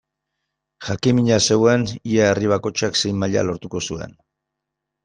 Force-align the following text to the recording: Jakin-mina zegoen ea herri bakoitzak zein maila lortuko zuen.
Jakin-mina 0.87 1.37
zegoen 1.49 1.85
ea 2.15 2.27
herri 2.33 2.51
bakoitzak 2.55 3.01
zein 3.05 3.25
maila 3.27 3.47
lortuko 3.53 3.85
zuen. 3.87 4.21